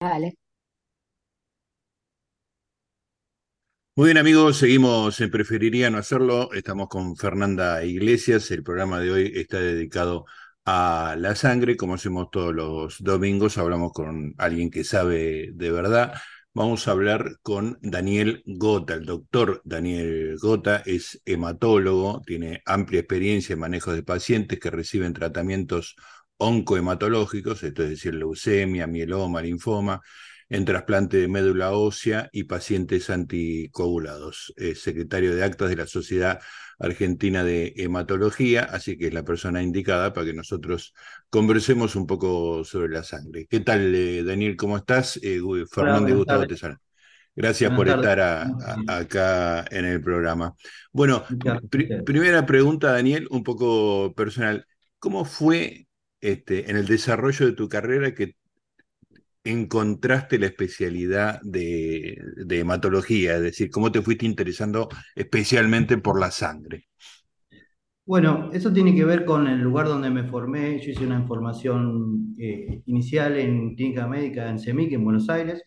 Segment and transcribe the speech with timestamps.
[0.00, 0.36] Dale.
[3.94, 6.52] Muy bien amigos, seguimos en Preferiría no hacerlo.
[6.52, 8.50] Estamos con Fernanda Iglesias.
[8.50, 10.26] El programa de hoy está dedicado
[10.66, 11.76] a la sangre.
[11.78, 16.12] Como hacemos todos los domingos, hablamos con alguien que sabe de verdad.
[16.52, 18.94] Vamos a hablar con Daniel Gota.
[18.94, 25.14] El doctor Daniel Gota es hematólogo, tiene amplia experiencia en manejo de pacientes que reciben
[25.14, 25.96] tratamientos
[26.38, 30.00] oncohematológicos, esto es decir, leucemia, mieloma, linfoma
[30.48, 34.52] en trasplante de médula ósea y pacientes anticoagulados.
[34.56, 36.40] Es secretario de actas de la Sociedad
[36.78, 40.94] Argentina de Hematología, así que es la persona indicada para que nosotros
[41.30, 43.46] conversemos un poco sobre la sangre.
[43.48, 44.56] ¿Qué tal, eh, Daniel?
[44.56, 45.18] ¿Cómo estás?
[45.22, 46.78] Eh, Fernando Gustavo Tesal.
[47.34, 48.48] Gracias por estar
[48.88, 50.54] acá en el programa.
[50.90, 51.22] Bueno,
[52.06, 54.66] primera pregunta, Daniel, un poco personal.
[54.98, 55.85] ¿Cómo fue
[56.26, 58.34] este, en el desarrollo de tu carrera que
[59.44, 62.18] encontraste la especialidad de,
[62.50, 63.36] hematología?
[63.36, 66.88] Es decir, ¿cómo te fuiste interesando especialmente por la sangre?
[68.04, 70.80] Bueno, eso tiene que ver con el lugar donde me formé.
[70.80, 75.62] Yo hice una formación eh, inicial en clínica médica en CEMIC, en Buenos Aires,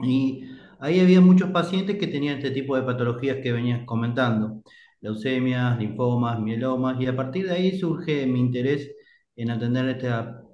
[0.00, 0.44] y
[0.80, 4.62] ahí había muchos pacientes que tenían este tipo de patologías que venías comentando,
[5.00, 8.90] leucemias, linfomas, mielomas, y a partir de ahí surge mi interés
[9.36, 10.44] en atender esta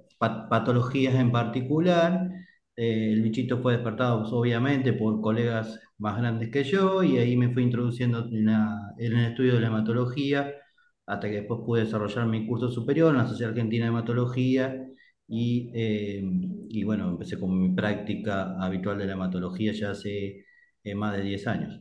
[0.49, 2.29] patologías en particular.
[2.75, 7.53] Eh, el bichito fue despertado, obviamente, por colegas más grandes que yo, y ahí me
[7.53, 8.49] fui introduciendo en,
[8.97, 10.53] el estudio de la hematología,
[11.05, 14.87] hasta que después pude desarrollar mi curso superior en la Sociedad Argentina de Hematología,
[15.27, 16.23] y, eh,
[16.85, 20.45] bueno, empecé con mi práctica habitual de la hematología ya hace
[20.83, 21.79] eh, más de 10 años.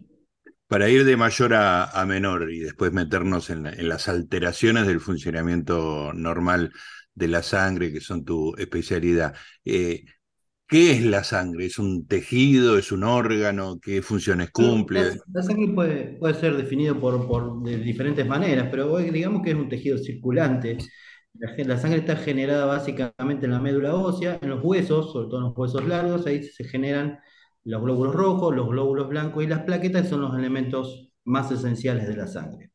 [0.70, 6.12] Para ir de mayor a, menor y después meternos en, en las alteraciones del funcionamiento
[6.14, 6.72] normal
[7.12, 9.34] de la sangre, que son tu especialidad.
[9.64, 10.04] Eh,
[10.68, 11.66] ¿Qué es la sangre?
[11.66, 12.78] ¿Es un tejido?
[12.78, 13.80] ¿Es un órgano?
[13.82, 15.16] ¿Qué funciones cumple?
[15.32, 19.56] La, sangre puede, puede, ser definido por, por, de diferentes maneras, pero digamos que es
[19.56, 20.78] un tejido circulante.
[21.34, 25.44] La, sangre está generada básicamente en la médula ósea, en los huesos, sobre todo en
[25.46, 27.18] los huesos largos, ahí se generan
[27.64, 32.08] los glóbulos rojos, los glóbulos blancos y las plaquetas, que son los elementos más esenciales
[32.08, 32.70] de la sangre.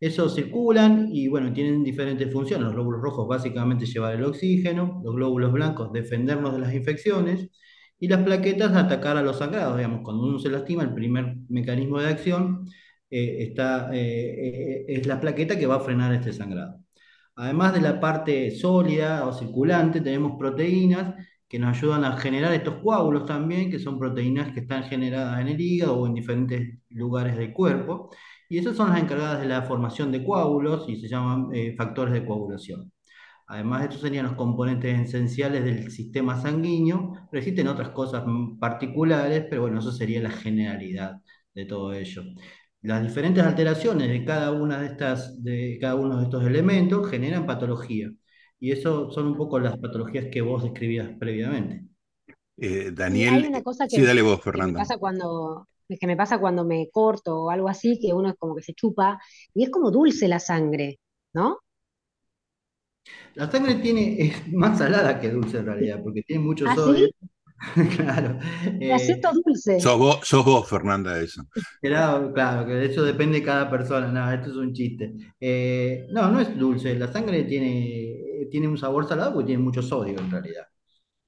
[0.00, 2.64] Esos circulan y bueno, tienen diferentes funciones.
[2.64, 7.50] Los glóbulos rojos básicamente llevar el oxígeno, los glóbulos blancos defendernos de las infecciones
[8.00, 9.76] y las plaquetas atacar a los sangrados.
[9.76, 12.66] Digamos, cuando uno se lastima, el primer mecanismo de acción
[13.10, 16.80] eh, está, eh, eh, es la plaqueta que va a frenar este sangrado.
[17.36, 21.14] Además de la parte sólida o circulante, tenemos proteínas
[21.52, 25.48] que nos ayudan a generar estos coágulos también, que son proteínas que están generadas en
[25.48, 28.10] el hígado o en diferentes lugares del cuerpo
[28.48, 32.14] y esas son las encargadas de la formación de coágulos y se llaman eh, factores
[32.14, 32.90] de coagulación.
[33.48, 38.24] Además, estos serían los componentes esenciales del sistema sanguíneo, pero existen otras cosas
[38.58, 41.20] particulares, pero bueno, eso sería la generalidad
[41.54, 42.22] de todo ello.
[42.80, 47.46] Las diferentes alteraciones de cada una de estas, de cada uno de estos elementos generan
[47.46, 48.10] patología.
[48.62, 51.84] Y eso son un poco las patologías que vos describías previamente.
[52.56, 54.78] Eh, Daniel, hay una cosa que, sí, dale vos, Fernando.
[54.78, 58.54] pasa cuando, que me pasa cuando me corto o algo así, que uno es como
[58.54, 59.20] que se chupa,
[59.52, 61.00] y es como dulce la sangre,
[61.32, 61.58] ¿no?
[63.34, 67.08] La sangre tiene, es más salada que dulce en realidad, porque tiene mucho ¿Ah, sodio.
[67.08, 67.28] ¿sí?
[67.96, 68.38] claro.
[68.80, 69.80] Eh, dulce.
[69.80, 71.42] Sos vos, sos vos, Fernanda, eso.
[71.80, 74.08] Claro, claro, que de eso depende de cada persona.
[74.08, 75.14] No, esto es un chiste.
[75.40, 76.98] Eh, no, no es dulce.
[76.98, 80.66] La sangre tiene, tiene un sabor salado porque tiene mucho sodio en realidad.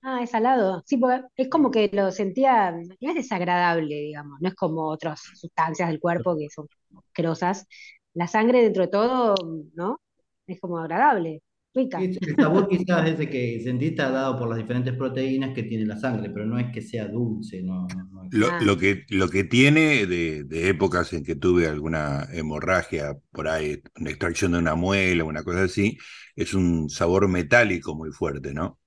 [0.06, 0.82] Ah, es salado.
[0.86, 5.22] Sí, porque es como que lo sentía, no es desagradable, digamos, no es como otras
[5.34, 6.68] sustancias del cuerpo que son
[7.08, 7.66] asquerosas.
[8.12, 9.34] La sangre, dentro de todo,
[9.74, 10.00] ¿no?
[10.46, 11.42] Es como agradable,
[11.74, 12.02] rica.
[12.02, 15.96] El sabor quizás es ese que sentiste dado por las diferentes proteínas que tiene la
[15.96, 17.86] sangre, pero no es que sea dulce, no.
[17.90, 18.58] Ah.
[18.60, 23.82] Lo, que, lo que tiene de, de, épocas en que tuve alguna hemorragia por ahí,
[23.98, 25.96] una extracción de una muela, una cosa así,
[26.36, 28.78] es un sabor metálico muy fuerte, ¿no?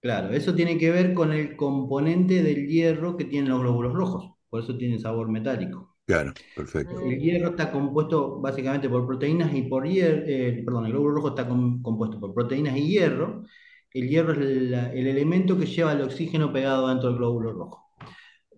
[0.00, 4.34] Claro, eso tiene que ver con el componente del hierro que tienen los glóbulos rojos,
[4.50, 5.96] por eso tiene sabor metálico.
[6.06, 7.00] Claro, perfecto.
[7.00, 11.28] El hierro está compuesto básicamente por proteínas y por hierro, eh, perdón, el glóbulo rojo
[11.28, 13.44] está compuesto por proteínas y hierro.
[13.92, 14.74] El hierro es el,
[15.06, 17.84] elemento que lleva el oxígeno pegado dentro del glóbulo rojo.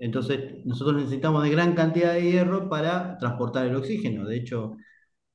[0.00, 4.26] Entonces, nosotros necesitamos de gran cantidad de hierro para transportar el oxígeno.
[4.26, 4.76] De hecho,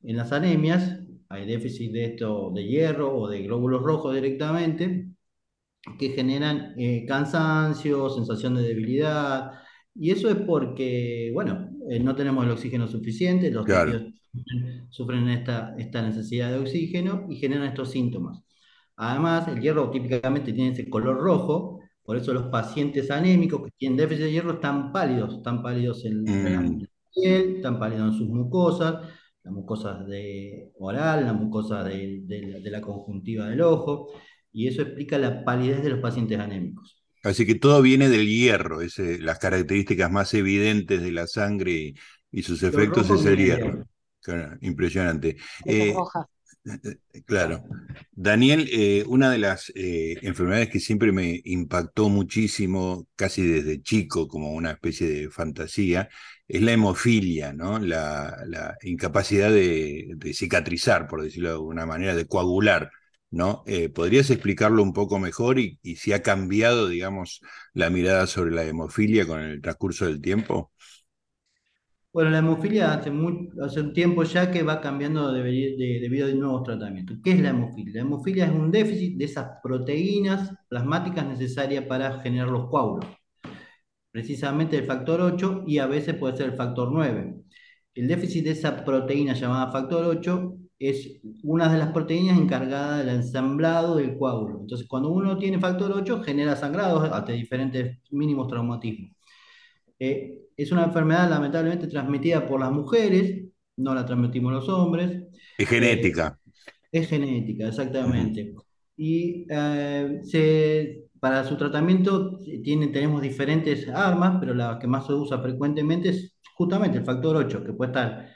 [0.03, 1.00] en las anemias
[1.31, 5.07] hay déficit de esto de hierro o de glóbulos rojos directamente
[5.97, 9.51] que generan eh, cansancio, sensación de debilidad,
[9.95, 13.93] y eso es porque, bueno, eh, no tenemos el oxígeno suficiente, los claro.
[14.89, 18.43] sufren esta, esta necesidad de oxígeno y generan estos síntomas.
[18.95, 23.97] Además, el hierro típicamente tiene ese color rojo, Por eso los pacientes anémicos que tienen
[23.97, 26.87] déficit de hierro están pálidos, están pálidos en, la Mm.
[27.13, 29.07] piel, están pálidos en sus mucosas,
[29.43, 34.09] las mucosas de oral, la mucosa de, de la- de la conjuntiva del ojo,
[34.51, 37.01] y eso explica la palidez de los pacientes anémicos.
[37.23, 41.95] Así que todo viene del hierro, ese, las características más evidentes de la sangre y,
[42.31, 43.85] y sus efectos es el hierro.
[44.61, 45.37] impresionante.
[45.65, 46.03] Eh.
[47.25, 47.63] Claro.
[48.11, 54.27] Daniel, eh, una de las eh, enfermedades que siempre me impactó muchísimo, casi desde chico,
[54.27, 56.09] como una especie de fantasía,
[56.47, 57.79] es la hemofilia, ¿no?
[57.79, 58.35] La,
[58.83, 62.91] incapacidad de, de cicatrizar, por decirlo de alguna manera, de coagular,
[63.29, 63.63] ¿no?
[63.65, 67.41] Eh, ¿podrías explicarlo un poco mejor y, y si ha cambiado, digamos,
[67.73, 70.71] la mirada sobre la hemofilia con el transcurso del tiempo?
[72.13, 76.27] Bueno, la hemofilia hace, muy- hace un tiempo ya que va cambiando de- de- debido
[76.27, 77.17] a nuevos tratamientos.
[77.23, 77.93] ¿Qué es la hemofilia?
[77.95, 83.05] La hemofilia es un déficit de esas proteínas plasmáticas necesarias para generar los coágulos,
[84.11, 87.35] precisamente el factor 8 y a veces puede ser el factor 9.
[87.95, 93.15] El déficit de esa proteína llamada factor 8 es una de las proteínas encargadas del
[93.15, 94.59] ensamblado del coágulo.
[94.61, 99.11] Entonces, cuando uno tiene factor 8, genera sangrados hasta diferentes mínimos traumatismos.
[100.01, 103.45] Eh, es una enfermedad lamentablemente transmitida por las mujeres,
[103.77, 105.23] no la transmitimos los hombres.
[105.57, 106.37] Es genética.
[106.91, 108.53] Es genética, exactamente.
[108.97, 115.13] Y eh, se- para su tratamiento tiene, tenemos diferentes armas, pero la que más se
[115.13, 118.29] usa frecuentemente es justamente el factor 8, que puede estar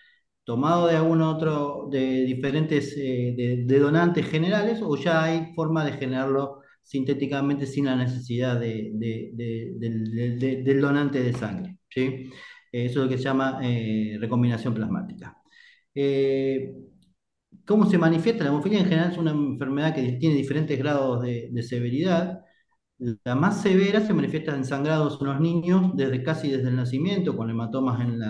[0.43, 5.83] tomado de algún otro, de diferentes eh, de, de donantes generales, o ya hay forma
[5.85, 11.77] de generarlo sintéticamente sin la necesidad de- de- de- del, donante de sangre.
[11.89, 12.29] ¿sí?
[12.71, 15.35] Eso es lo que se llama eh, recombinación plasmática.
[15.95, 16.73] Eh,
[17.65, 18.43] ¿Cómo se manifiesta?
[18.43, 22.41] La hemofilia en general es una enfermedad que tiene diferentes grados de, severidad.
[23.23, 27.35] La más severa se manifiesta en sangrados en los niños desde casi desde el nacimiento,
[27.35, 28.21] con hematomas en,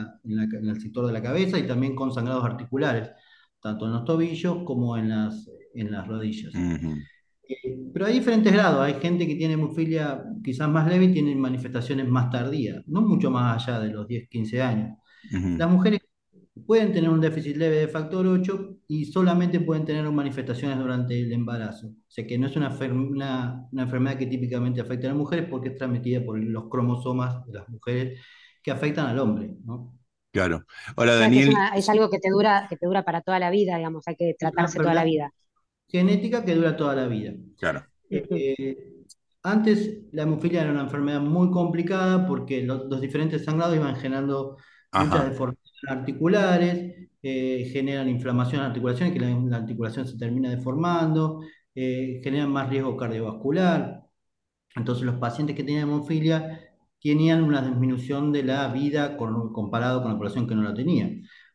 [0.69, 3.10] el sector de la cabeza y también con sangrados articulares,
[3.62, 6.54] tanto en los tobillos como en las, en las rodillas.
[6.56, 6.80] Eh,
[7.94, 8.81] pero hay diferentes grados.
[8.81, 13.31] Hay gente que tiene hemofilia quizás más leve y tiene manifestaciones más tardías, no mucho
[13.31, 14.97] más allá de los 10, 15 años.
[15.56, 16.01] Las mujeres
[16.65, 21.31] pueden tener un déficit leve de factor 8 y solamente pueden tener manifestaciones durante el
[21.33, 21.88] embarazo.
[21.89, 25.47] O sea que no es una, una- una enfermedad que típicamente afecta a las mujeres
[25.50, 28.21] porque es transmitida por los cromosomas de las mujeres
[28.63, 29.97] que afectan al hombre, ¿no?
[30.31, 30.65] Claro.
[30.97, 33.21] Ahora, O sea, es, Daniel, una- es algo que te dura, que te dura para
[33.21, 35.31] toda la vida, digamos, hay que Es tratarse toda la vida.
[35.88, 37.34] Genética que dura toda la vida.
[37.58, 37.86] claro.
[38.10, 39.04] Eh,
[39.44, 44.58] antes la hemofilia era una enfermedad muy complicada porque los, los diferentes sangrados iban generando
[44.96, 51.42] muchas deformaciones articulares, eh, generan inflamación en articulaciones, que la, la articulación se termina deformando,
[51.76, 54.04] eh, generan más riesgo cardiovascular.
[54.76, 56.62] Entonces los pacientes que tenían hemofilia
[57.02, 61.10] tenían una disminución de la vida con- comparado con la población que no la tenía.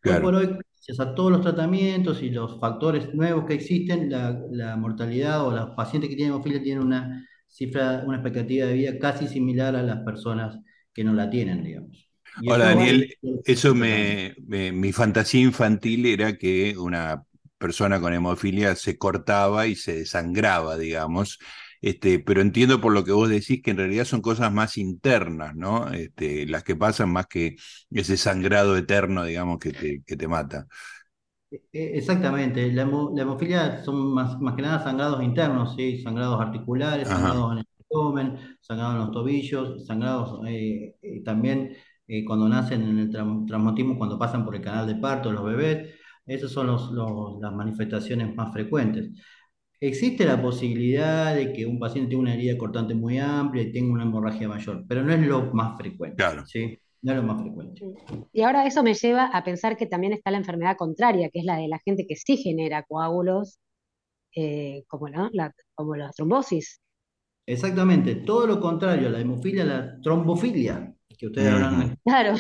[0.05, 0.21] Hoy Claro.
[0.21, 0.57] por hoy,
[0.87, 5.51] gracias a todos los tratamientos y los factores nuevos que existen, la, la mortalidad o
[5.53, 9.83] los pacientes que tienen hemofilia tienen una cifra, una expectativa de vida casi similar a
[9.83, 10.59] las personas
[10.93, 12.11] que no la tienen, digamos.
[12.37, 13.07] Y Hola, Daniel.
[13.23, 17.25] es- Eso me, me- mi fantasía infantil era que una
[17.59, 21.39] persona con hemofilia se cortaba y se desangraba, digamos.
[21.83, 25.55] Este, pero entiendo por lo que vos decís que en realidad son cosas más internas,
[25.57, 25.91] ¿no?
[25.93, 27.57] Este, las que pasan más que
[27.91, 30.67] ese sangrado eterno, digamos, que te, que te mata.
[31.53, 36.01] Eh, Exactamente, la, hemo- la hemofilia son más, más que nada sangrados internos, ¿sí?
[36.01, 37.11] Sangrados articulares, Ajá.
[37.11, 41.77] sangrados en el abdomen, sangrados en los tobillos, sangrados eh, eh, también
[42.07, 45.93] eh, cuando nacen en el traumatismo, cuando pasan por el canal de parto, los bebés,
[46.27, 49.11] esas son los, los- las manifestaciones más frecuentes.
[49.81, 53.93] Existe la posibilidad de que un paciente tenga una herida cortante muy amplia y tenga
[53.95, 56.45] una hemorragia mayor, pero no es lo más frecuente, Claro.
[56.47, 56.79] ¿sí?
[57.03, 57.83] No es lo más frecuente.
[58.33, 61.45] Y ahora eso me lleva a pensar que también está la enfermedad contraria, que es
[61.47, 63.59] la de la gente que sí genera coágulos,
[64.37, 65.31] eh, como, ¿no?
[65.33, 66.81] la, como la trombosis.
[67.47, 72.35] Exactamente, todo lo contrario a la hemofilia, la trombofilia, que ustedes habrán Claro,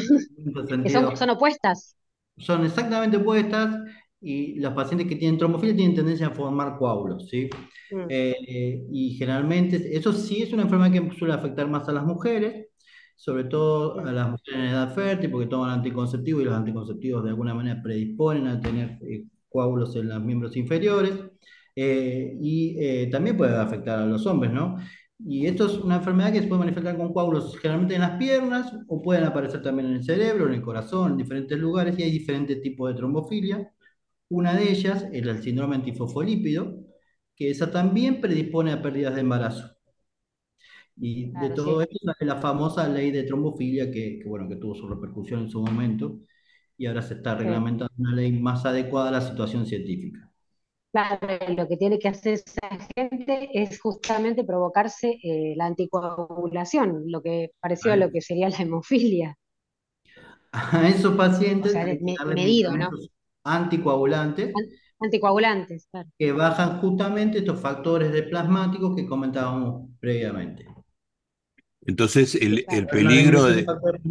[0.85, 1.97] que son, son opuestas.
[2.38, 3.76] son exactamente opuestas
[4.21, 7.49] y los pacientes que tienen trombofilia tienen tendencia a formar coágulos, ¿sí?
[7.91, 8.07] Mm.
[8.09, 12.69] Eh, y generalmente, eso sí es una enfermedad que suele afectar más a las mujeres,
[13.17, 17.31] sobre todo a las mujeres en edad fértil, porque toman anticonceptivos y los anticonceptivos de
[17.31, 21.12] alguna manera predisponen a tener eh, coágulos en los miembros inferiores.
[21.77, 24.77] Eh, y eh, también puede afectar a los hombres, ¿no?
[25.19, 28.73] Y esto es una enfermedad que se puede manifestar con coágulos generalmente en las piernas
[28.89, 32.11] o pueden aparecer también en el cerebro, en el corazón, en diferentes lugares y hay
[32.11, 33.71] diferentes tipos de trombofilia.
[34.31, 36.75] Una de ellas es el síndrome antifosfolípido,
[37.37, 39.77] que esa también predispone a pérdidas de embarazo.
[40.97, 41.83] Y de todo sí.
[41.83, 45.49] esto sale la famosa ley de trombofilia que, que, bueno, que tuvo su repercusión en
[45.51, 46.19] su momento
[46.77, 47.37] y ahora se está sí.
[47.37, 50.31] reglamentando una ley más adecuada a la situación científica.
[50.93, 51.19] Claro,
[51.57, 57.51] lo que tiene que hacer esa gente es justamente provocarse eh, la anticoagulación, lo que
[57.61, 59.37] pareció a lo que sería la hemofilia.
[60.53, 61.17] A esos
[61.61, 62.91] O pacientes sea, hay que me- medido, ¿no?
[63.44, 64.68] Anticoagulantes An-
[65.00, 66.09] anticoagulantes, claro.
[66.18, 70.66] que bajan justamente estos factores de plasmáticos que comentábamos previamente.
[71.87, 74.02] Entonces, el, peligro de de, factores-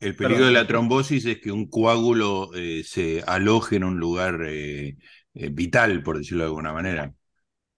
[0.00, 4.40] el peligro de la trombosis es que un coágulo eh, se aloje en un lugar
[4.46, 4.96] eh,
[5.34, 7.14] eh, vital, por decirlo de alguna manera.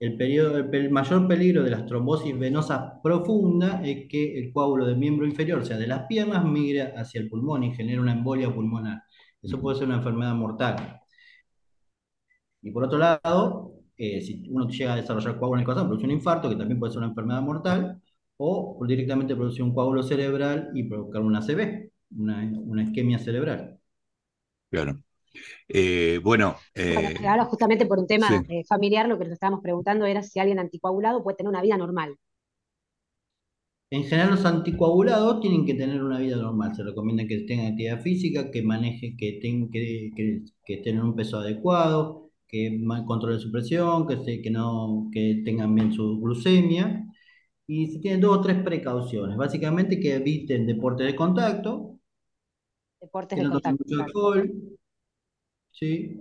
[0.01, 4.53] El, periodo- el pe- el mayor peligro de las trombosis venosas profundas es que el
[4.53, 8.01] coágulo del miembro inferior, o sea, de las piernas, migre hacia el pulmón y genera
[8.01, 9.03] una embolia pulmonar.
[9.43, 11.01] Eso puede ser una enfermedad mortal.
[12.63, 16.07] Y por otro lado, eh, si uno llega a desarrollar coágulo en el corazón, produce
[16.07, 18.01] un infarto, que también puede ser una enfermedad mortal,
[18.37, 23.79] o directamente produce un coágulo cerebral y provocar una ACV, una, una isquemia cerebral.
[24.71, 25.03] Claro.
[25.69, 26.57] Eh, bueno,
[26.93, 28.47] Bueno, eh, ahora justamente por un tema sí.
[28.49, 31.77] eh, familiar, lo que nos estábamos preguntando era si alguien anticoagulado puede tener una vida
[31.77, 32.17] normal.
[33.91, 36.75] En general, los anticoagulados tienen que tener una vida normal.
[36.77, 41.03] Se recomienda que tengan actividad física, que manejen, que, ten- que, que, que estén en
[41.05, 46.19] un peso adecuado, que controlen su presión, que, se- que, no, que tengan bien su
[46.21, 47.05] glucemia.
[47.67, 49.37] Y se tienen dos o tres precauciones.
[49.39, 51.99] Básicamente que eviten deportes de contacto,
[53.01, 54.43] Deportes que de no tomen contacto, mucho alcohol,
[55.73, 56.21] ¿sí?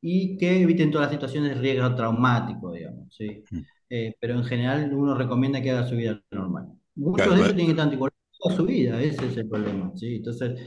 [0.00, 3.44] Y que eviten todas las situaciones de riesgo traumático, digamos, ¿sí?
[3.52, 3.64] Mm.
[3.90, 6.68] Eh, pero en general uno recomienda que haga su vida normal.
[6.94, 9.92] Muchos Claro, de ellos tienen que estar anticoagulados toda su vida, ese es el problema,
[9.96, 10.16] ¿sí?
[10.16, 10.60] Entonces,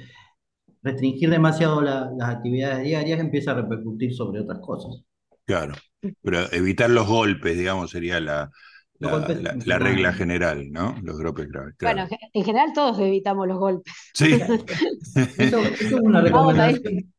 [0.84, 5.04] restringir demasiado la- las actividades diarias empieza a repercutir sobre otras cosas.
[5.46, 5.74] claro.
[6.22, 8.52] Pero evitar los golpes, digamos, sería la,
[9.00, 9.80] la, golpes la- la inflamantes.
[9.80, 10.96] regla general, ¿no?
[11.04, 12.22] Los golpes graves, Bueno, claro.
[12.34, 13.94] en general todos evitamos los golpes.
[14.14, 14.34] Sí.
[15.38, 17.14] Eso, eso es una recomendación.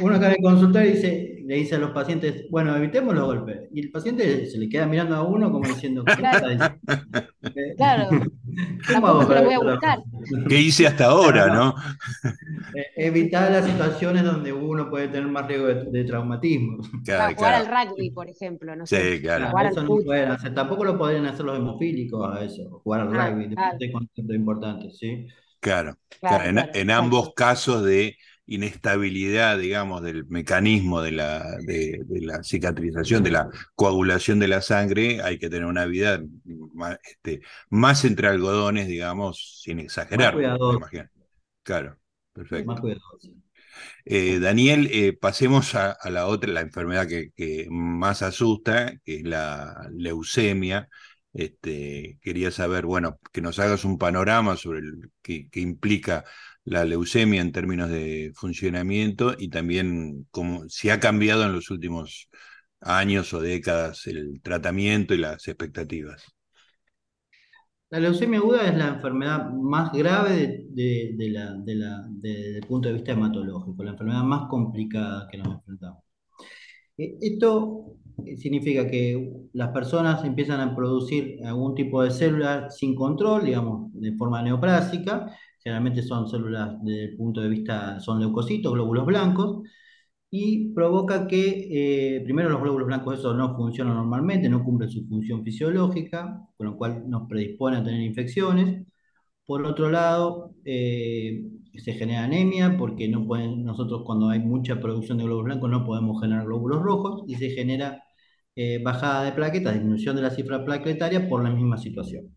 [0.00, 3.68] Uno acá en el consultorio dice, le dice a los pacientes, bueno, evitemos los golpes.
[3.72, 6.48] Y el paciente se le queda mirando a uno como diciendo, ¿qué Claro.
[6.50, 6.78] está
[9.42, 9.98] voy a buscar.
[10.48, 11.74] ¿Qué hice hasta ahora, Claro, no?
[12.76, 16.78] Eh, Evitar las situaciones donde uno puede tener más riesgo de, de traumatismo.
[17.04, 19.22] Claro, jugar al rugby, por ejemplo, no Sí, sé, claro.
[19.22, 20.54] Claro, jugar al eso no pueden hacer.
[20.54, 23.92] Tampoco lo podrían hacer los hemofílicos a eso, jugar al Ah, rugby, claro, deporte de
[23.92, 25.26] contacto importante, ¿sí?
[25.60, 31.56] Claro, claro, claro, en, claro, en ambos casos de inestabilidad, digamos, del mecanismo de la,
[31.62, 36.20] de, de la cicatrización, de la coagulación de la sangre, hay que tener una vida
[36.74, 40.34] más, este, más entre algodones, digamos, sin Más exagerar.
[41.62, 41.98] Claro,
[42.64, 42.80] más perfecto.
[42.80, 43.30] cuidadoso.
[44.04, 49.16] Eh, Daniel, eh, pasemos a, a la otra, la enfermedad que, que más asusta, que
[49.16, 50.88] es la leucemia.
[51.32, 56.24] Este, quería saber, bueno, que nos hagas un panorama sobre el qué, qué implica
[56.64, 62.28] la leucemia en términos de funcionamiento y también cómo, si ha cambiado en los últimos
[62.80, 66.24] años o décadas el tratamiento y las expectativas.
[67.90, 71.74] La leucemia aguda es la enfermedad más grave de, la, de
[72.10, 76.02] desde el punto de vista hematológico, la enfermedad más complicada que nos enfrentamos.
[76.96, 82.94] Eh, Esto eh, significa que las personas empiezan a producir algún tipo de células sin
[82.94, 85.36] control, digamos, de forma neoplásica.
[85.64, 89.62] Generalmente son células desde el punto de vista, son leucocitos, glóbulos blancos,
[90.30, 95.06] y provoca que, eh, primero, los glóbulos blancos esos no funcionan normalmente, no cumplen su
[95.06, 98.84] función fisiológica, con lo cual nos predispone a tener infecciones.
[99.46, 101.44] Por otro lado, eh,
[101.74, 105.84] se genera anemia porque no pueden, nosotros cuando hay mucha producción de glóbulos blancos no
[105.84, 108.02] podemos generar glóbulos rojos y se genera
[108.56, 112.34] eh, bajada de plaquetas, disminución de la cifra plaquetaria por la misma situación.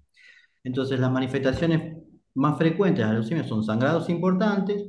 [0.63, 1.96] Entonces, las manifestaciones
[2.37, 4.85] más frecuentes de la leucemia son sangrados importantes,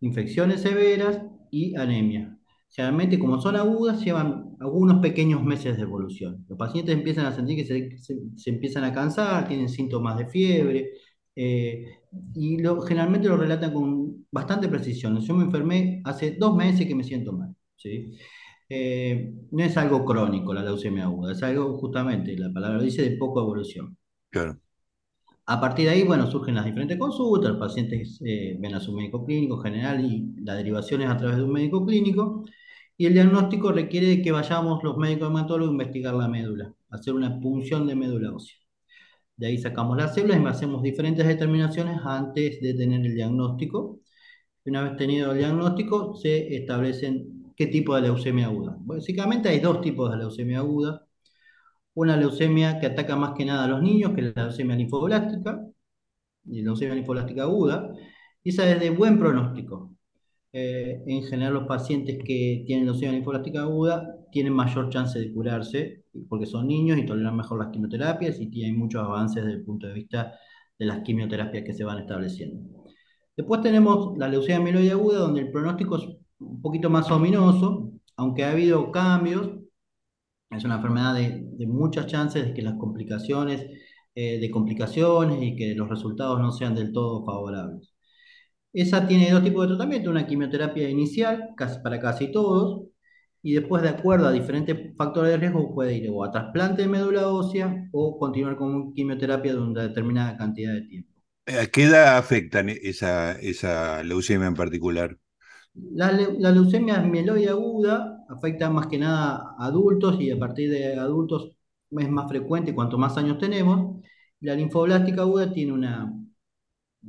[0.00, 1.20] infecciones severas
[1.50, 2.38] y anemia.
[2.70, 6.44] Generalmente, como son agudas, llevan algunos pequeños meses de evolución.
[6.48, 7.98] Los pacientes empiezan a sentir que se,
[8.36, 10.90] se- empiezan a cansar, tienen síntomas de fiebre,
[11.36, 11.86] eh,
[12.34, 15.18] y lo, generalmente lo relatan con bastante precisión.
[15.20, 18.12] Yo me enfermé hace dos meses que me siento mal, ¿sí?
[18.68, 23.16] Eh, no es algo crónico la leucemia aguda, es algo justamente, la palabra dice, de
[23.16, 23.96] poca evolución.
[24.30, 24.58] Claro,
[25.50, 28.92] A partir de ahí, bueno, surgen las diferentes consultas, los pacientes eh, ven a su
[28.92, 32.44] médico clínico general y las derivaciones a través de un médico clínico,
[32.98, 37.40] y el diagnóstico requiere que vayamos los médicos hematólogos a investigar la médula, hacer una
[37.40, 38.56] punción de médula ósea.
[39.36, 44.00] De ahí sacamos las células y hacemos diferentes determinaciones antes de tener el diagnóstico.
[44.66, 48.76] Una vez tenido el diagnóstico, se establecen qué tipo de leucemia aguda.
[48.80, 51.07] Básicamente hay dos tipos de leucemia aguda.
[51.98, 55.60] Una leucemia que ataca más que nada a los niños, que es la leucemia linfoblástica,
[56.44, 57.92] y leucemia linfoblástica aguda,
[58.42, 59.94] y esa es de buen pronóstico.
[60.52, 66.04] Eh, en general los pacientes que tienen leucemia linfoblástica aguda tienen mayor chance de curarse
[66.28, 69.88] porque son niños y toleran mejor las quimioterapias y tienen muchos avances desde el punto
[69.88, 70.34] de vista
[70.78, 72.84] de las quimioterapias que se van estableciendo.
[73.36, 76.04] Después tenemos la leucemia mieloide aguda, donde el pronóstico es
[76.38, 79.50] un poquito más ominoso, aunque ha habido cambios.
[80.50, 83.66] Es una enfermedad de, muchas chances de que las complicaciones,
[84.14, 87.94] eh, de complicaciones y que los resultados no sean del todo favorables.
[88.72, 92.88] Esa tiene dos tipos de tratamiento, una quimioterapia inicial casi, para casi todos,
[93.42, 96.88] y después de acuerdo a diferentes factores de riesgo puede ir o a trasplante de
[96.88, 101.12] médula ósea o continuar con quimioterapia de una determinada cantidad de tiempo.
[101.46, 105.16] ¿A qué edad afectan esa, esa leucemia en particular?
[105.74, 110.94] La, la, leucemia mieloide aguda afecta más que nada a adultos y a partir de
[110.94, 111.52] adultos
[111.90, 114.02] es más frecuente cuanto más años tenemos.
[114.40, 116.12] La linfoblástica aguda tiene una,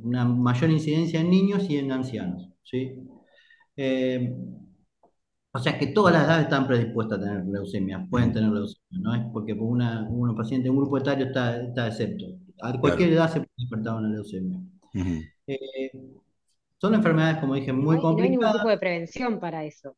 [0.02, 2.48] una mayor incidencia en niños y en ancianos.
[2.62, 2.96] ¿sí?
[3.76, 4.34] Eh,
[5.52, 9.14] o sea que todas las edades están predispuestas a tener leucemia, pueden tener leucemia, no
[9.14, 12.26] es porque una, un paciente, un grupo etario está, está excepto.
[12.62, 14.60] A cualquier edad se puede despertar una leucemia.
[15.46, 15.90] Eh,
[16.78, 18.16] son enfermedades, como dije, muy complicadas.
[18.16, 19.96] No hay ningún tipo de prevención para eso.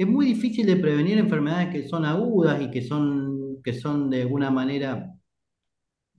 [0.00, 4.22] Es muy difícil de prevenir enfermedades que son agudas y que son, que son de
[4.22, 5.12] alguna manera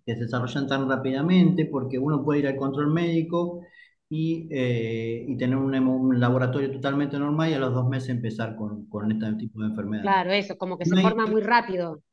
[0.06, 3.62] que se desarrollan tan rápidamente, porque uno puede ir al control médico
[4.08, 8.86] y, eh, y tener un, laboratorio totalmente normal y a los dos meses empezar con,
[8.86, 10.04] con este tipo de enfermedad.
[10.04, 12.04] Claro, eso, como que se forma muy rápido.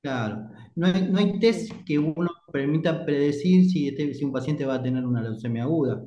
[0.00, 4.64] Claro, no hay, no hay test que uno permita predecir si, este, si un paciente
[4.64, 6.02] va a tener una leucemia aguda.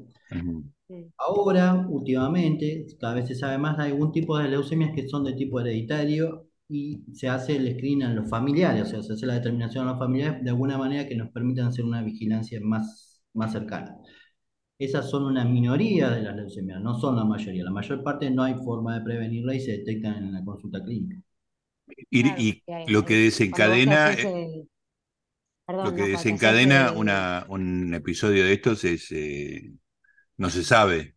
[1.17, 5.33] Ahora, últimamente, cada vez se sabe más, hay algún tipo de leucemias que son de
[5.33, 9.35] tipo hereditario y se hace el screen en los familiares, o sea, se hace la
[9.35, 13.51] determinación a los familiares de alguna manera que nos permitan hacer una vigilancia más, más
[13.51, 13.97] cercana.
[14.77, 17.63] Esas son una minoría de las leucemias, no son la mayoría.
[17.63, 21.21] La mayor parte no hay forma de prevenirla y se detectan en la consulta clínica.
[22.09, 24.15] Y, lo que desencadena,
[25.67, 29.71] lo que desencadena una, un episodio de estos es, eh,
[30.37, 31.15] no se sabe.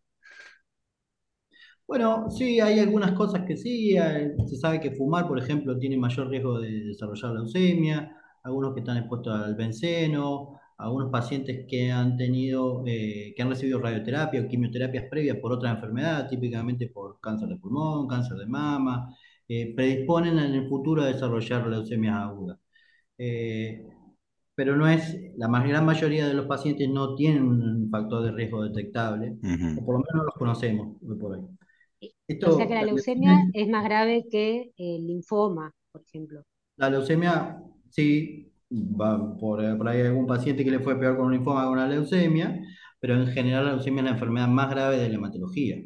[1.86, 3.94] Bueno, sí, hay algunas cosas que sí.
[4.46, 8.14] se sabe que fumar, por ejemplo, tiene mayor riesgo de desarrollar leucemia.
[8.44, 13.80] Algunos que están expuestos al benceno, algunos pacientes que han tenido, eh, que han recibido
[13.80, 19.14] radioterapia o quimioterapias previas por otra enfermedad, típicamente por cáncer de pulmón, cáncer de mama,
[19.48, 22.58] eh, predisponen en el futuro a desarrollar leucemias agudas.
[23.18, 23.86] Eh,
[24.58, 28.64] pero no es, la gran mayoría de los pacientes no tienen un factor de riesgo
[28.64, 31.44] detectable, o por lo menos no los conocemos por hoy.
[32.44, 36.42] o sea que la leucemia es más grave que el linfoma, por ejemplo.
[36.74, 41.34] La leucemia, sí, va por, por, ahí algún paciente que le fue peor con un
[41.34, 42.60] linfoma con una leucemia,
[42.98, 45.76] pero en general la leucemia es la enfermedad más grave de la hematología.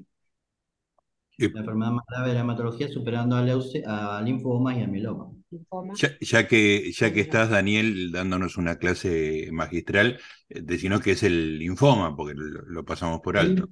[1.37, 4.87] La enfermedad más grave de la hematología superando a, leuce, a linfomas y a
[6.21, 11.59] Ya, que, ya que estás, Daniel, dándonos una clase magistral, eh, decinos que es el
[11.59, 13.69] linfoma, porque lo, pasamos por alto.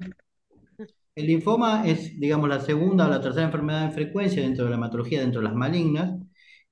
[1.15, 4.77] El linfoma es, digamos, la segunda o la tercera enfermedad en frecuencia dentro de la
[4.77, 6.21] hematología, dentro de las malignas,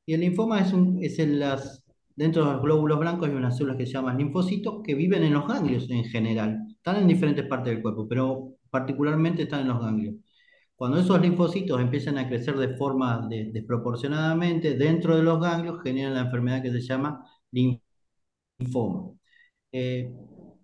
[0.07, 1.85] y el linfoma es, un, es en las
[2.18, 5.33] Dentro de los glóbulos blancos hay unas células que se llaman linfocitos que viven en
[5.35, 6.66] los ganglios en general.
[6.68, 10.16] Están en diferentes partes del cuerpo, pero particularmente están en los ganglios.
[10.79, 16.21] Cuando esos linfocitos empiezan a crecer de forma desproporcionadamente dentro de los ganglios, generan la
[16.23, 17.25] enfermedad que se llama
[18.59, 19.11] linfoma.
[19.73, 20.12] Eh,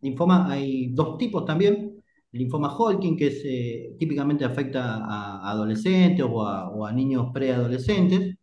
[0.02, 2.02] linfoma hay dos tipos también.
[2.32, 8.36] linfoma Hodgkin, que eh, típicamente afecta a adolescentes o a, niños preadolescentes.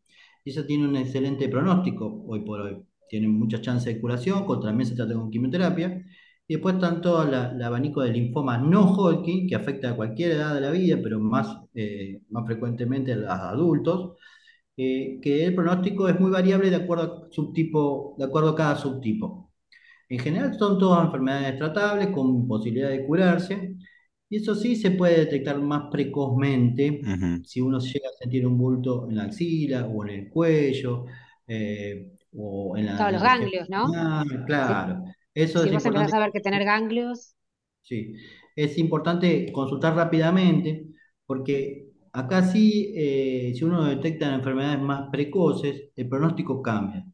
[0.43, 4.69] Y eso tiene un excelente pronóstico hoy por hoy tienen muchas chances de curación, contra
[4.69, 6.01] también se trata con quimioterapia.
[6.51, 10.59] Y después tanto el abanico de linfoma no Hodgkin, que afecta a cualquier edad de
[10.59, 14.17] la vida, pero más, eh, más frecuentemente a los adultos,
[14.75, 18.75] eh, que el pronóstico es muy variable de acuerdo, a subtipo, de acuerdo a cada
[18.75, 19.49] subtipo.
[20.09, 23.77] En general son todas enfermedades tratables con posibilidad de curarse,
[24.27, 26.99] y eso sí se puede detectar más precozmente
[27.45, 31.05] si uno llega a sentir un bulto en la axila o en el cuello,
[31.47, 33.89] eh, o en Todos los ganglios, ¿no?
[34.45, 35.01] claro.
[35.33, 37.35] Eso si vos empezás a ver que tener ganglios.
[37.81, 38.13] Sí,
[38.55, 40.87] es importante consultar rápidamente
[41.25, 47.05] porque acá sí, eh, si uno detecta enfermedades más precoces, el pronóstico cambia.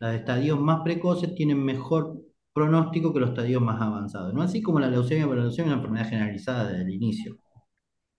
[0.00, 2.20] Las estadios más precoces tienen mejor
[2.52, 4.34] pronóstico que los estadios más avanzados.
[4.34, 7.36] No así como la leucemia, pero la leucemia es una enfermedad generalizada desde el inicio.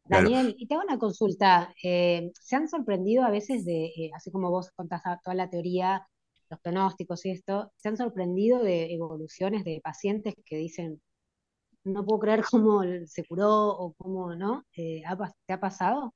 [0.06, 1.74] Daniel, y te hago una consulta.
[1.84, 6.06] Eh, ¿Se han sorprendido a veces de, eh, así como vos contás toda la teoría
[6.54, 11.02] los pronósticos y esto, se han sorprendido de evoluciones de pacientes que dicen,
[11.84, 14.66] no puedo creer cómo se curó o cómo, ¿no?
[14.78, 15.04] Eh,
[15.46, 16.14] ¿Te ha pasado?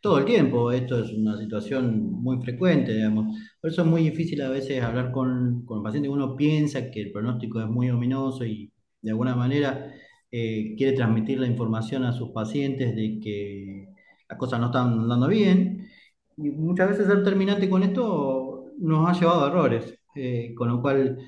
[0.00, 3.36] Todo el tiempo, esto es una situación muy frecuente, digamos.
[3.60, 6.08] Por eso es muy difícil a veces hablar con, con el paciente.
[6.08, 9.92] Uno piensa que el pronóstico es muy ominoso y de alguna manera
[10.32, 13.88] eh, quiere transmitir la información a sus pacientes de que
[14.28, 15.88] las cosas no están andando bien.
[16.36, 18.41] Y muchas veces ser terminante con esto
[18.78, 21.18] nos ha llevado a errores, eh, con lo cual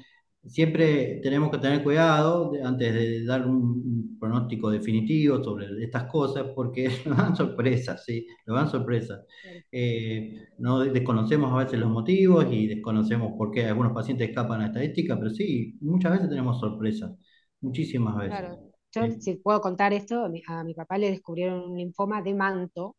[0.47, 6.89] siempre tenemos que tener cuidado antes de dar un, pronóstico definitivo sobre estas cosas, porque
[7.07, 8.27] nos dan sorpresas, ¿sí?
[8.47, 9.25] Nos dan sorpresas.
[9.71, 14.67] Eh, no desconocemos a veces los motivos y desconocemos por qué algunos pacientes escapan a
[14.67, 17.13] estadística, pero sí, muchas veces tenemos sorpresas,
[17.61, 18.39] muchísimas veces.
[18.39, 18.75] Claro.
[18.93, 22.97] Yo, si puedo contar esto, a mi, papá le descubrieron un linfoma de manto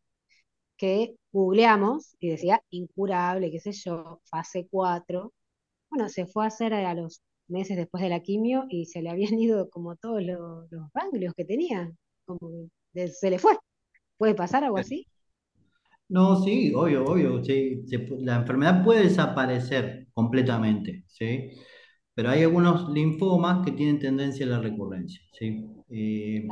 [0.76, 5.32] que googleamos y decía incurable, qué sé yo, fase 4.
[5.90, 9.10] Bueno, se fue a hacer a los meses después de la quimio y se le
[9.10, 11.92] habían ido como todos los, ganglios que tenía,
[12.24, 13.56] como se le fue.
[14.16, 15.06] ¿Puede pasar algo así?
[16.08, 17.82] No, sí, obvio, obvio, sí,
[18.20, 21.50] la enfermedad puede desaparecer completamente, ¿sí?
[22.14, 25.66] Pero hay algunos linfomas que tienen tendencia a la recurrencia, ¿sí?
[25.90, 26.46] Eh,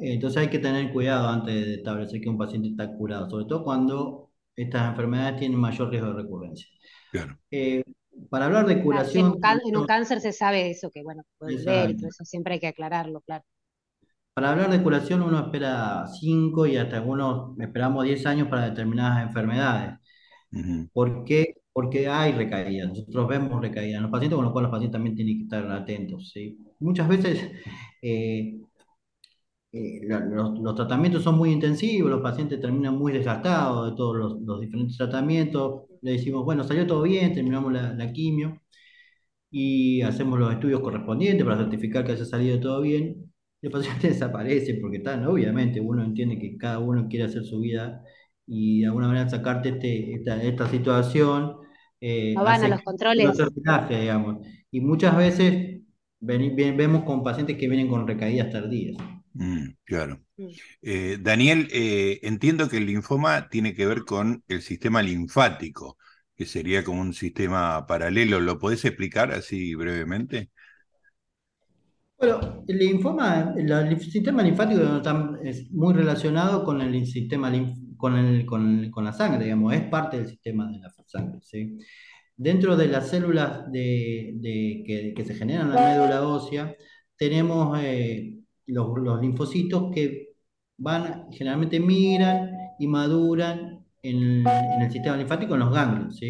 [0.00, 3.64] entonces hay que tener cuidado antes de establecer que un paciente está curado, sobre todo
[3.64, 6.68] cuando estas enfermedades tienen mayor riesgo de recurrencia.
[7.10, 7.38] Claro.
[7.50, 7.84] Eh,
[8.30, 9.38] para hablar de curación.
[9.64, 12.60] en, un cáncer se sabe eso, que bueno, puede ver y todo eso siempre hay
[12.60, 13.44] que aclararlo, claro.
[14.34, 19.28] Para hablar de curación uno espera 5 y hasta algunos esperamos 10 años para determinadas
[19.28, 19.98] enfermedades.
[20.92, 21.54] ¿Por qué?
[21.72, 25.16] Porque hay recaídas, nosotros vemos recaídas en los pacientes, con lo cual los pacientes también
[25.16, 26.30] tienen que estar atentos.
[26.32, 26.58] ¿sí?
[26.80, 27.50] Muchas veces
[28.02, 28.60] eh,
[29.76, 34.96] eh, los, tratamientos son muy intensivos, los pacientes terminan muy desgastados de todos los, diferentes
[34.96, 35.82] tratamientos.
[36.00, 38.62] Le decimos, bueno, salió todo bien, terminamos la, quimio
[39.50, 43.32] y hacemos los estudios correspondientes para certificar que haya salido todo bien.
[43.62, 48.00] El paciente desaparece porque están, obviamente, uno entiende que cada uno quiere hacer su vida
[48.46, 50.14] y de alguna manera sacarte este,
[50.48, 51.56] esta, situación.
[52.00, 53.30] Eh, no van a los controles.
[53.88, 54.46] digamos.
[54.70, 55.80] Y muchas veces
[56.20, 58.96] vemos con pacientes que vienen con recaídas tardías.
[59.34, 60.20] Mm, claro.
[60.36, 60.46] Mm.
[60.82, 65.98] Eh, Daniel, eh, entiendo que el linfoma tiene que ver con el sistema linfático,
[66.36, 68.40] que sería como un sistema paralelo.
[68.40, 70.50] ¿Lo podés explicar así brevemente?
[72.16, 74.82] Bueno, el linfoma, el, sistema linfático
[75.42, 77.52] es muy relacionado con el sistema
[77.96, 81.40] con, con, la sangre, digamos, es parte del sistema de la sangre.
[82.36, 86.74] Dentro de las células de, que, se generan en la médula ósea,
[87.16, 90.34] tenemos eh, los, linfocitos que
[90.78, 94.44] van, generalmente migran y maduran en,
[94.80, 96.20] el sistema linfático, en los ganglios.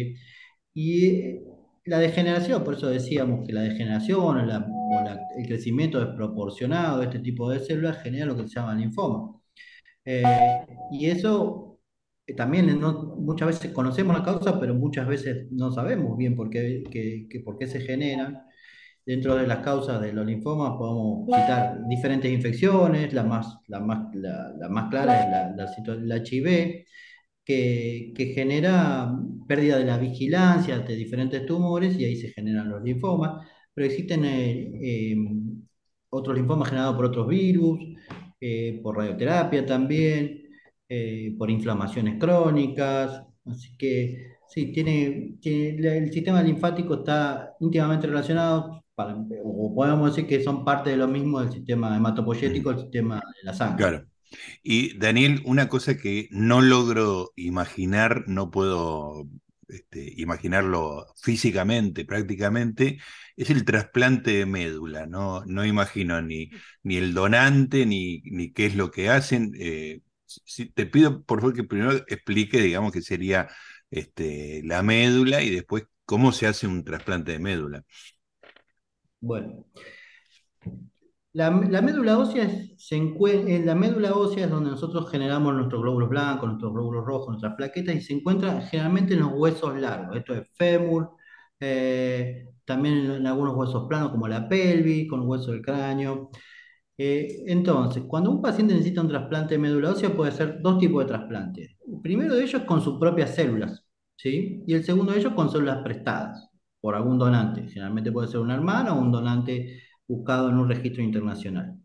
[0.73, 1.43] Y eh,
[1.85, 4.39] la degeneración, por eso decíamos que la degeneración o,
[5.37, 9.39] el crecimiento desproporcionado de este tipo de células genera lo que se llama linfoma.
[10.05, 10.23] Eh,
[10.91, 11.79] y eso
[12.27, 12.79] eh, también
[13.17, 16.83] muchas veces conocemos la causa, pero muchas veces no sabemos bien por qué,
[17.43, 18.43] por qué se generan.
[19.05, 24.15] Dentro de las causas de los linfomas podemos citar diferentes infecciones, la más, la más,
[24.15, 25.29] la, más clara es
[25.87, 26.85] la, la, HIV,
[27.43, 29.15] que, que, genera
[29.47, 34.25] pérdida de la vigilancia de diferentes tumores y ahí se generan los linfomas, pero existen
[34.25, 35.61] eh, em,
[36.09, 37.79] otros linfomas generados por otros virus,
[38.39, 40.43] eh, por radioterapia también,
[40.89, 48.84] eh, por inflamaciones crónicas, así que sí, tiene, tiene, el sistema linfático está íntimamente relacionado,
[48.97, 53.43] o podemos decir que son parte de lo mismo del sistema hematopoyético, el sistema de
[53.43, 53.77] la sangre.
[53.77, 54.05] Claro.
[54.63, 59.27] Y Daniel, una cosa que no logro imaginar, no puedo
[59.67, 62.99] este, imaginarlo físicamente, prácticamente,
[63.35, 65.05] es el trasplante de médula.
[65.05, 66.49] No, no imagino ni,
[66.83, 69.53] ni el donante, ni, ni qué es lo que hacen.
[69.57, 70.01] Eh,
[70.73, 73.47] te pido, por favor, que primero explique, digamos, qué sería
[73.91, 77.83] este, la médula y después cómo se hace un trasplante de médula.
[79.21, 79.65] Bueno,
[81.35, 86.47] la, médula ósea se en la médula ósea es donde nosotros generamos nuestros glóbulos blancos,
[86.47, 90.15] nuestros glóbulos rojos, nuestras plaquetas y se encuentra generalmente en los huesos largos.
[90.15, 91.11] Esto es fémur,
[91.59, 96.29] eh, también en, algunos huesos planos como la pelvis, con hueso del cráneo.
[96.97, 101.03] Eh, entonces, cuando un paciente necesita un trasplante de médula ósea puede ser dos tipos
[101.03, 101.75] de trasplantes.
[101.85, 104.63] El primero de ellos con sus propias células, ¿sí?
[104.65, 106.49] Y el segundo de ellos con células prestadas
[106.85, 107.67] por algún donante.
[107.67, 111.79] Generalmente puede ser un hermano o un donante buscado en un registro internacional.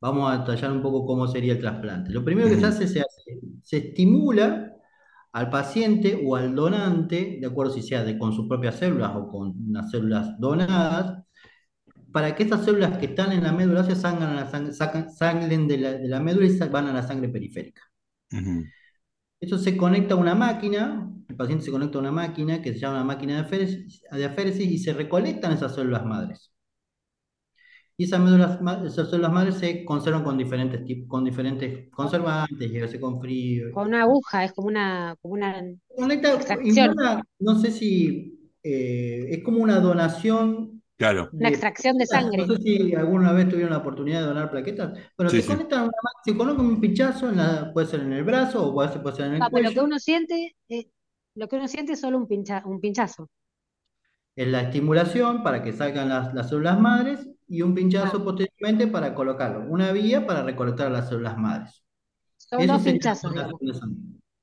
[0.00, 2.12] Vamos a detallar un poco cómo sería el trasplante.
[2.12, 3.02] Lo primero que se hace, se,
[3.60, 4.72] se estimula
[5.32, 9.26] al paciente o al donante, de acuerdo si sea de, con sus propias células o
[9.26, 11.24] con unas células donadas,
[12.12, 14.46] para que estas células que están en la médula ósea salgan, la
[15.10, 17.82] sangren de la, de la, médula y van a la sangre periférica.
[19.40, 22.78] Eso se conecta a una máquina, el paciente se conecta a una máquina que se
[22.78, 26.52] llama una máquina de aféresis, de aféresis y se recolectan esas células madres.
[27.96, 28.20] Y esas,
[28.86, 33.72] esas células madres se conservan con diferentes tipos, con diferentes conservantes, llegarse con frío.
[33.72, 35.58] Con una aguja, es como una, como una
[36.14, 36.94] extracción.
[37.38, 40.79] no sé si eh, es como una donación.
[41.00, 41.30] Claro.
[41.32, 42.46] una extracción de sangre.
[42.46, 44.98] No sé si alguna vez tuvieron la oportunidad de donar plaquetas.
[45.16, 48.66] Bueno, se, Conectan una, se coloca un pinchazo, en la, puede ser en el brazo
[48.66, 49.70] o puede ser, puede ser en el cuello.
[49.70, 50.90] Lo que uno siente, eh,
[51.36, 53.30] lo que uno siente es solo un, pincha, un pinchazo.
[54.36, 58.24] Es la estimulación para que salgan las, las células madres y un pinchazo ah.
[58.24, 59.64] posteriormente para colocarlo.
[59.70, 61.82] Una vía para recolectar las células madres.
[62.36, 63.32] Son dos pinchazos.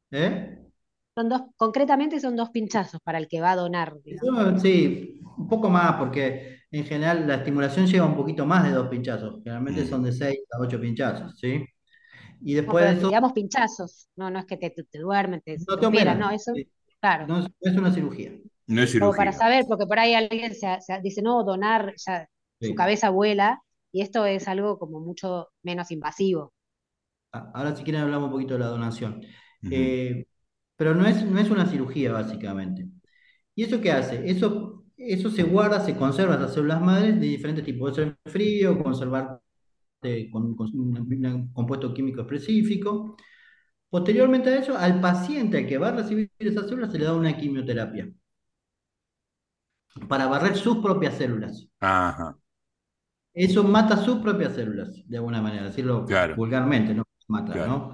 [0.09, 0.66] ¿Eh?
[1.17, 3.95] Son dos, concretamente son dos pinchazos para el que va a donar.
[4.61, 8.87] Sí, un poco más, porque en general la estimulación lleva un poquito más de dos
[8.87, 9.41] pinchazos.
[9.43, 9.87] Generalmente mm.
[9.87, 11.65] son de seis a ocho pinchazos, ¿sí?
[12.39, 13.07] Y después de eso.
[13.07, 16.53] Digamos pinchazos, no, no es que te, te, duermes, te, no te, no, eso,
[16.99, 17.25] claro.
[17.25, 18.33] No es una cirugía.
[18.67, 19.07] No es cirugía.
[19.07, 22.29] Como para saber, porque por ahí alguien se, dice, no, donar, ya
[22.61, 26.53] su cabeza vuela, y esto es algo como mucho menos invasivo.
[27.31, 29.23] Ah, ahora si quieren hablamos un poquito de la donación.
[29.71, 30.23] Eh,
[30.77, 32.87] pero no es, no es una cirugía básicamente.
[33.55, 34.29] ¿Y eso qué hace?
[34.29, 37.91] Eso, eso se guarda, se conserva las células madres de diferentes tipos.
[37.91, 39.41] Puede ser frío, conservar
[40.31, 43.17] con, un, compuesto químico específico.
[43.89, 47.35] Posteriormente a eso, al paciente que va a recibir esas células se le da una
[47.35, 48.09] quimioterapia
[50.07, 51.67] para barrer sus propias células.
[51.79, 52.37] Ajá.
[53.33, 57.03] Eso mata sus propias células, de alguna manera, decirlo vulgarmente, ¿no?
[57.27, 57.93] Mata, ¿no?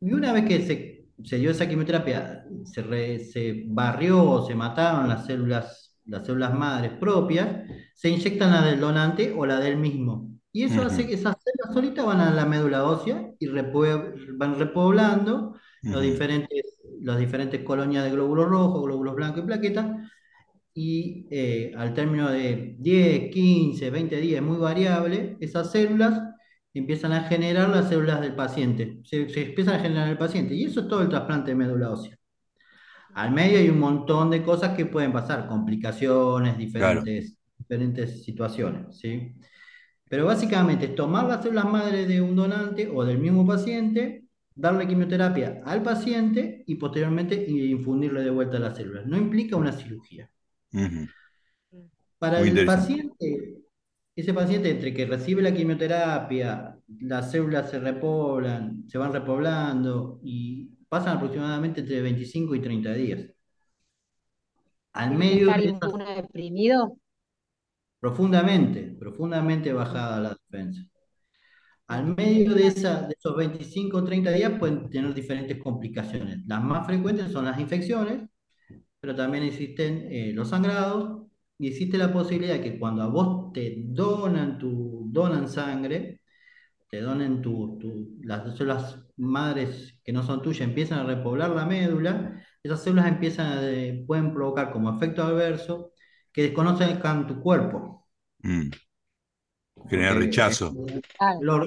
[0.00, 0.89] Y una vez que se,
[1.24, 6.92] se dio esa quimioterapia, se, se barrió o se mataron las células, las células madres
[6.92, 7.48] propias,
[7.94, 10.30] se inyectan la del donante o la del mismo.
[10.52, 15.54] Y eso hace que esas células solitas van a la médula ósea y van repoblando
[15.82, 20.10] los diferentes, las diferentes colonias de glóbulos rojos, glóbulos blancos y plaquetas,
[20.74, 26.29] y eh, al término de 10, 15, 20 días, muy variable, esas células
[26.74, 30.80] empiezan a generar las células del paciente, se, empiezan a generar el paciente, y eso
[30.80, 32.16] es todo el trasplante de médula ósea.
[33.14, 39.34] Al medio hay un montón de cosas que pueden pasar, complicaciones, diferentes, diferentes situaciones, ¿sí?
[40.08, 44.86] Pero básicamente es tomar las células madre de un donante o del mismo paciente, darle
[44.86, 49.06] quimioterapia al paciente y posteriormente infundirle de vuelta las células.
[49.06, 50.30] No implica una cirugía.
[52.18, 53.59] Para el paciente,
[54.20, 60.70] ese paciente entre que recibe la quimioterapia, las células se repoblan, se van repoblando y
[60.88, 63.26] pasan aproximadamente entre 25 y 30 días.
[64.92, 66.96] Al medio de deprimido?
[68.00, 70.82] Profundamente, profundamente bajada la defensa.
[71.86, 76.38] Al medio de, esa, de esos 25 o 30 días pueden tener diferentes complicaciones.
[76.46, 78.28] Las más frecuentes son las infecciones,
[79.00, 81.19] pero también existen eh, los sangrados
[81.60, 86.22] y existe la posibilidad que cuando a vos te donan, tu, donan sangre,
[86.88, 87.78] te donen tu,
[88.22, 93.58] las células madres que no son tuyas, empiezan a repoblar la médula, esas células empiezan
[93.58, 95.92] a, pueden provocar como efecto adverso
[96.32, 98.08] que desconocen tu cuerpo.
[98.38, 98.70] Mm.
[99.90, 100.72] Genera rechazo.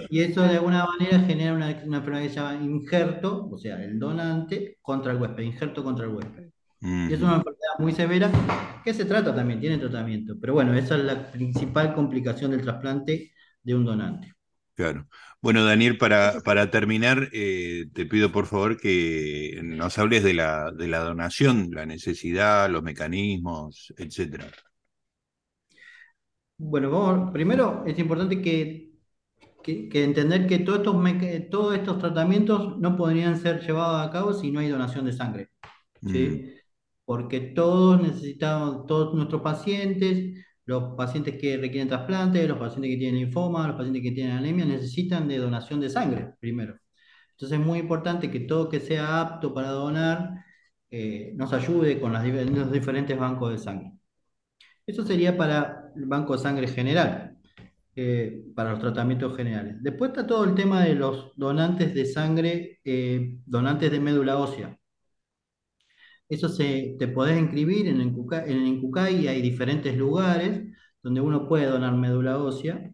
[0.10, 3.84] y eso de alguna manera genera una, una enfermedad que se llama injerto, o sea,
[3.84, 6.50] el donante contra el huésped, injerto contra el huésped.
[6.82, 8.32] Y es una enfermedad muy severa
[8.84, 10.36] que se trata también, tiene tratamiento.
[10.40, 13.32] Pero bueno, esa es la principal complicación del trasplante
[13.62, 14.34] de un donante.
[14.76, 15.08] Claro.
[15.42, 20.72] Bueno, Daniel, para, para terminar, eh, te pido por favor que nos hables de la,
[20.72, 24.48] de la donación, la necesidad, los mecanismos, etcétera.
[26.58, 28.94] Bueno, primero es importante que,
[29.62, 34.50] que, entender que todos estos, todos estos tratamientos no podrían ser llevados a cabo si
[34.50, 35.50] no hay donación de sangre.
[36.02, 36.42] ¿sí?
[36.50, 36.62] Mm
[37.06, 43.22] porque todos necesitamos, todos nuestros pacientes, los pacientes que requieren trasplante, los pacientes que tienen
[43.22, 46.78] linfoma, los pacientes que tienen anemia, necesitan de donación de sangre primero.
[47.32, 50.46] Entonces es muy importante que todo que sea apto para donar
[50.92, 53.94] eh, nos ayude con los diferentes bancos de sangre.
[54.86, 57.38] Eso sería para el banco de sangre general,
[57.96, 59.78] eh, para los tratamientos generales.
[59.82, 64.78] Después está todo el tema de los donantes de sangre, eh, donantes de médula ósea.
[66.34, 68.15] Eso se, te podés inscribir en el,
[68.48, 70.62] en hay diferentes lugares
[71.02, 72.91] donde uno puede donar médula ósea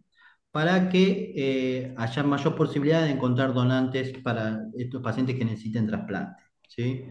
[0.50, 6.42] para que eh, haya mayor posibilidad de encontrar donantes para estos pacientes que necesiten trasplante.
[6.68, 7.04] ¿sí?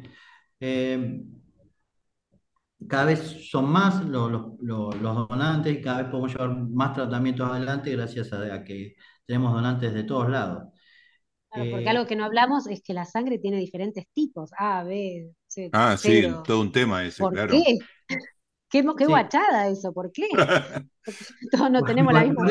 [0.59, 1.23] Eh,
[2.87, 7.49] cada vez son más los, los, los donantes y cada vez podemos llevar más tratamientos
[7.49, 10.63] adelante gracias a, que tenemos donantes de todos lados.
[11.49, 15.31] porque eh, algo que no hablamos es que la sangre tiene diferentes tipos, A, B,
[15.49, 15.69] C.
[15.73, 17.51] Ah, sí, todo un tema ese, ¿Por claro.
[17.51, 17.77] Qué?
[18.69, 20.27] Qué, guachada eso, ¿por qué?
[21.51, 22.45] todos no tenemos la misma.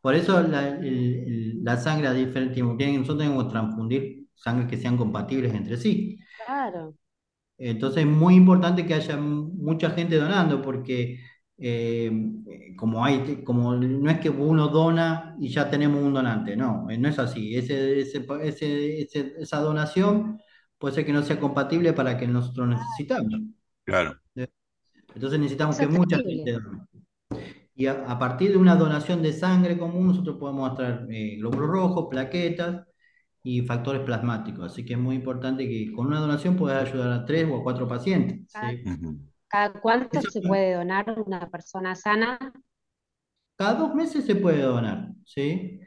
[0.00, 5.54] Por eso, la, la, sangre a diferentes nosotros tenemos que transfundir sangre que sean compatibles
[5.54, 6.18] entre sí.
[6.44, 6.94] Claro.
[7.56, 11.20] Entonces es muy importante que haya mucha gente donando porque
[11.56, 12.10] eh,
[12.76, 17.08] como hay, como no es que uno dona y ya tenemos un donante, no, no
[17.08, 17.56] es así.
[17.56, 19.06] Ese, ese,
[19.38, 20.40] esa donación
[20.82, 23.40] puede ser que no sea compatible para que nosotros necesitamos.
[23.84, 24.16] Claro.
[25.14, 26.80] Entonces necesitamos que mucha gente done.
[27.72, 32.08] Y a, partir de una donación de sangre común, nosotros podemos mostrar eh, glóbulos rojos,
[32.10, 32.84] plaquetas
[33.44, 34.72] y factores plasmáticos.
[34.72, 37.62] Así que es muy importante que con una donación puedas ayudar a tres o a
[37.62, 38.52] cuatro pacientes.
[39.46, 42.40] ¿Cada, cuánto se puede donar una persona sana?
[43.54, 45.78] Cada dos meses se puede donar, ¿sí?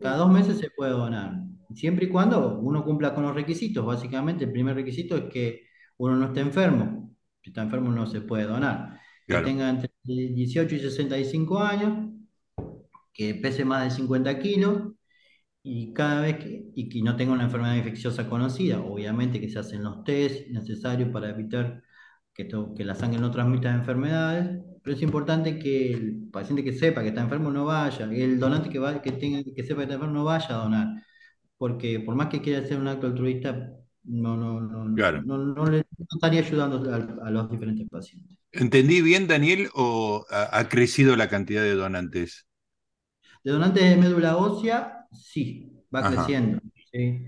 [0.00, 1.34] Cada dos meses se puede donar.
[1.74, 3.84] Siempre y cuando uno cumpla con los requisitos.
[3.84, 5.66] Básicamente, el primer requisito es que
[5.98, 7.14] uno no esté enfermo.
[7.42, 9.00] Si está enfermo no se puede donar.
[9.26, 12.10] Que tenga entre 18 y 65 años,
[13.12, 14.92] que pese más de 50 kilos
[15.62, 19.58] y cada vez que, y que no tenga una enfermedad infecciosa conocida, obviamente que se
[19.58, 21.82] hacen los test necesarios para evitar
[22.32, 27.02] que, que la sangre no transmita enfermedades, pero es importante que el paciente que sepa
[27.02, 29.94] que está enfermo no vaya, el donante que, va, que, tenga, que sepa que está
[29.94, 30.88] enfermo no vaya a donar,
[31.60, 33.70] porque por más que quiera hacer un acto altruista,
[34.04, 36.90] no, no, no, no, le estaría ayudando
[37.22, 38.38] a, los diferentes pacientes.
[38.50, 42.46] ¿Entendí bien, Daniel, o ha crecido la cantidad de donantes?
[43.44, 46.62] De donantes de médula ósea sí, va creciendo.
[46.90, 47.26] ¿sí?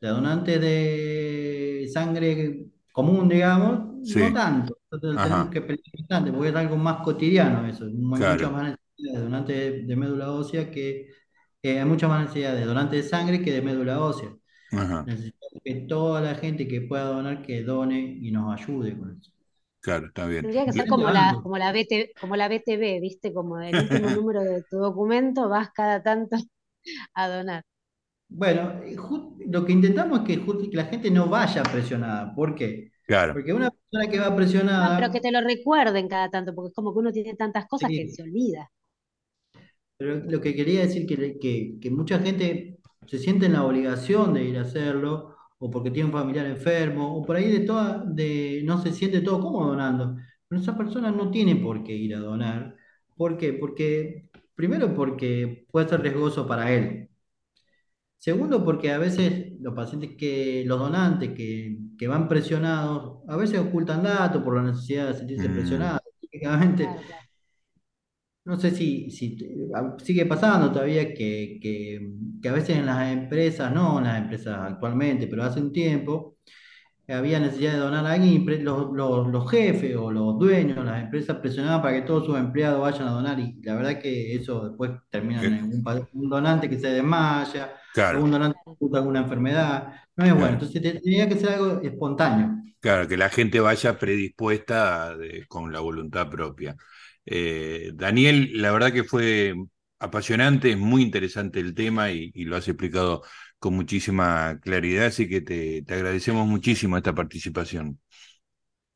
[0.00, 4.78] De donantes de sangre común, digamos, no tanto.
[4.92, 7.86] Entonces tenemos que pelear bastante, porque es algo más cotidiano eso.
[7.86, 11.08] Hay muchas más necesidades de donantes de, médula ósea que
[11.62, 14.34] eh, hay muchas más necesidades de donantes de sangre que de médula ósea.
[14.70, 19.30] Necesitamos que toda la gente que pueda donar, que done y nos ayude con eso.
[19.80, 20.42] Claro, está bien.
[20.42, 21.72] Tendría que ser como la, como la,
[22.20, 23.34] como la BTV, ¿viste?
[23.34, 26.36] Como el último número de tu documento, vas cada tanto
[27.14, 27.64] a donar.
[28.28, 28.80] Bueno,
[29.46, 32.34] lo que intentamos es que, la gente no vaya presionada.
[32.34, 32.92] ¿Por qué?
[33.06, 33.34] Claro.
[33.34, 34.96] Porque una persona que va presionada.
[34.96, 37.90] pero que te lo recuerden cada tanto, porque es como que uno tiene tantas cosas
[37.90, 38.70] que se olvida.
[40.02, 44.34] Pero lo que quería decir que, que, que mucha gente se siente en la obligación
[44.34, 48.04] de ir a hacerlo, o porque tiene un familiar enfermo, o por ahí de toda,
[48.06, 50.16] de no se siente todo cómodo donando.
[50.48, 52.76] Pero esa persona no tiene por qué ir a donar.
[53.16, 53.52] ¿Por qué?
[53.54, 57.08] Porque Primero porque puede ser riesgoso para él.
[58.18, 64.02] Segundo porque a veces los pacientes que, los donantes que, van presionados, a veces ocultan
[64.02, 65.52] datos por la necesidad de sentirse mm.
[65.52, 66.00] presionados.
[66.20, 66.88] Típicamente,
[68.44, 69.38] no sé si, si
[69.98, 75.26] sigue pasando todavía que, que, a veces en las empresas, no en las empresas actualmente,
[75.28, 76.38] pero hace un tiempo,
[77.08, 81.36] había necesidad de donar a alguien y los, los, jefes o los dueños, las empresas
[81.38, 84.92] presionaban para que todos sus empleados vayan a donar y la verdad que eso después
[85.10, 87.74] termina en un, donante que se desmaya,
[88.18, 89.94] un donante que alguna enfermedad.
[90.16, 92.62] No es bueno, entonces tenía que ser algo espontáneo.
[92.80, 95.14] Claro, que la gente vaya predispuesta
[95.48, 96.76] con la voluntad propia.
[97.26, 99.54] Eh, Daniel, la verdad que fue
[99.98, 103.22] apasionante, es muy interesante el tema y, y lo has explicado
[103.62, 108.00] con muchísima claridad, así que te, agradecemos muchísimo esta participación.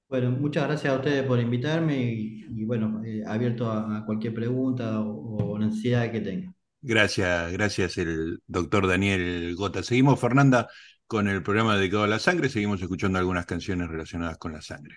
[0.08, 5.56] Bueno, muchas gracias a ustedes por invitarme y, bueno, eh, abierto a, cualquier pregunta o,
[5.56, 6.54] necesidad que tengan.
[6.82, 9.84] Gracias, gracias el doctor Daniel Gota.
[9.84, 10.66] Seguimos, Fernanda,
[11.06, 14.96] con el programa dedicado a la sangre, seguimos escuchando algunas canciones relacionadas con la sangre.